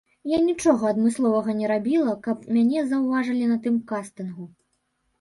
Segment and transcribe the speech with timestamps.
[0.29, 4.53] Я нічога адмысловага не рабіла, каб мяне заўважылі на тым кастынгу.